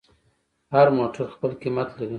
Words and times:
هر 0.73 0.87
موټر 0.97 1.25
خپل 1.35 1.51
قیمت 1.61 1.89
لري. 1.99 2.09